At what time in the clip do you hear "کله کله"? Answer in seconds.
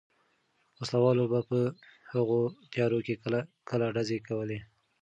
3.23-3.85